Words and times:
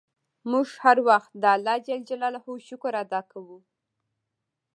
موږ 0.51 0.67
هر 0.83 0.97
وخت 1.09 1.31
د 1.43 1.45
اللهﷻ 1.55 2.67
شکر 2.69 2.93
ادا 3.03 3.21
کوو. 3.31 3.57